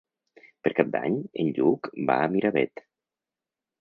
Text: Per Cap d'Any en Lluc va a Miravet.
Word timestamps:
Per 0.67 0.71
Cap 0.77 0.87
d'Any 0.95 1.19
en 1.43 1.51
Lluc 1.59 1.91
va 2.11 2.17
a 2.23 2.33
Miravet. 2.37 2.87